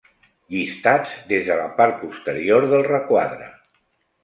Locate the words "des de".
1.33-1.59